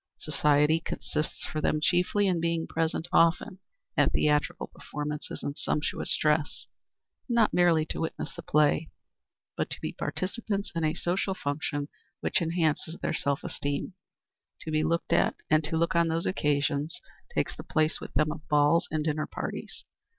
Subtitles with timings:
[0.17, 3.59] Society consists for them chiefly in being present often
[3.95, 6.65] at theatrical performances in sumptuous dress,
[7.29, 8.89] not merely to witness the play,
[9.55, 11.87] but to be participants in a social function
[12.19, 13.93] which enhances their self esteem.
[14.61, 16.99] To be looked at and to look on these occasions
[17.35, 19.85] takes the place with them of balls and dinner parties.